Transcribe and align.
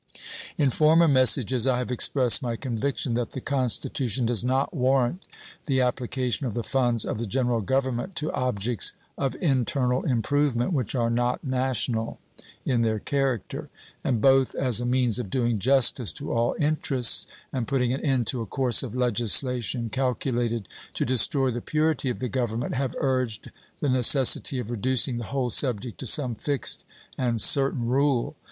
In 0.57 0.71
former 0.71 1.07
messages 1.07 1.67
I 1.67 1.77
have 1.77 1.91
expressed 1.91 2.41
my 2.41 2.55
conviction 2.55 3.13
that 3.13 3.33
the 3.33 3.39
Constitution 3.39 4.25
does 4.25 4.43
not 4.43 4.73
warrant 4.73 5.27
the 5.67 5.79
application 5.81 6.47
of 6.47 6.55
the 6.55 6.63
funds 6.63 7.05
of 7.05 7.19
the 7.19 7.27
General 7.27 7.61
Government 7.61 8.15
to 8.15 8.31
objects 8.31 8.93
of 9.15 9.35
internal 9.35 10.01
improvement 10.03 10.73
which 10.73 10.95
are 10.95 11.11
not 11.11 11.43
national 11.43 12.17
in 12.65 12.81
their 12.81 12.97
character, 12.97 13.69
and, 14.03 14.21
both 14.23 14.55
as 14.55 14.81
a 14.81 14.87
means 14.87 15.19
of 15.19 15.29
doing 15.29 15.59
justice 15.59 16.11
to 16.13 16.31
all 16.33 16.55
interests 16.57 17.27
and 17.53 17.67
putting 17.67 17.93
an 17.93 18.01
end 18.01 18.25
to 18.25 18.41
a 18.41 18.47
course 18.47 18.81
of 18.81 18.95
legislation 18.95 19.89
calculated 19.89 20.67
to 20.95 21.05
destroy 21.05 21.51
the 21.51 21.61
purity 21.61 22.09
of 22.09 22.19
the 22.19 22.27
Government, 22.27 22.73
have 22.73 22.95
urged 22.97 23.51
the 23.81 23.87
necessity 23.89 24.57
of 24.57 24.71
reducing 24.71 25.19
the 25.19 25.25
whole 25.25 25.51
subject 25.51 25.99
to 25.99 26.07
some 26.07 26.33
fixed 26.33 26.85
and 27.19 27.39
certain 27.39 27.85
rule. 27.85 28.35